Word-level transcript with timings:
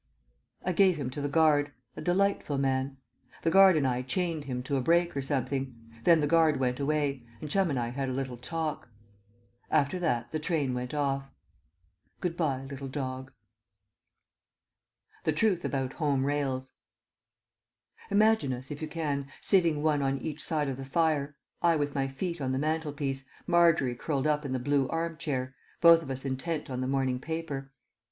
I 0.65 0.71
gave 0.71 0.97
him 0.97 1.11
to 1.11 1.21
the 1.21 1.29
guard 1.29 1.73
a 1.95 2.01
delightful 2.01 2.57
man. 2.57 2.97
The 3.43 3.51
guard 3.51 3.77
and 3.77 3.85
I 3.85 4.01
chained 4.01 4.45
him 4.45 4.63
to 4.63 4.75
a 4.77 4.81
brake 4.81 5.15
or 5.15 5.21
something. 5.21 5.75
Then 6.05 6.21
the 6.21 6.25
guard 6.25 6.59
went 6.59 6.79
away, 6.79 7.23
and 7.39 7.51
Chum 7.51 7.69
and 7.69 7.77
I 7.77 7.89
had 7.89 8.09
a 8.09 8.11
little 8.11 8.35
talk.... 8.37 8.89
After 9.69 9.99
that 9.99 10.31
the 10.31 10.39
train 10.39 10.73
went 10.73 10.95
off. 10.95 11.29
Good 12.19 12.35
bye, 12.35 12.63
little 12.63 12.87
dog. 12.87 13.31
THE 15.23 15.33
TRUTH 15.33 15.63
ABOUT 15.65 15.93
HOME 15.93 16.25
RAILS 16.25 16.71
Imagine 18.09 18.53
us, 18.53 18.71
if 18.71 18.81
you 18.81 18.87
can, 18.87 19.27
sitting 19.39 19.83
one 19.83 20.01
on 20.01 20.17
each 20.17 20.43
side 20.43 20.67
of 20.67 20.77
the 20.77 20.83
fire, 20.83 21.37
I 21.61 21.75
with 21.75 21.93
my 21.93 22.07
feet 22.07 22.41
on 22.41 22.53
the 22.53 22.57
mantelpiece, 22.57 23.27
Margery 23.45 23.93
curled 23.93 24.25
up 24.25 24.45
in 24.45 24.51
the 24.51 24.57
blue 24.57 24.89
arm 24.89 25.17
chair, 25.17 25.53
both 25.79 26.01
of 26.01 26.09
us 26.09 26.25
intent 26.25 26.71
on 26.71 26.81
the 26.81 26.87
morning 26.87 27.19
paper. 27.19 27.71